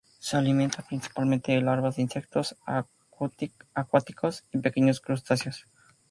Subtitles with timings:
[0.17, 2.57] Se alimenta principalmente de larvas de insectos
[3.75, 5.67] acuáticos y pequeños crustáceos.